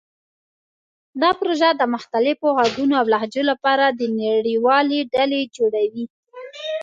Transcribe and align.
دا 1.21 1.29
پروژه 1.39 1.69
د 1.75 1.81
مختلفو 1.93 2.47
غږونو 2.57 2.93
او 3.01 3.05
لهجو 3.13 3.43
لپاره 3.51 3.85
د 3.89 4.01
نړیوالې 4.21 4.99
ډلې 5.13 5.41
جوړوي. 5.55 6.05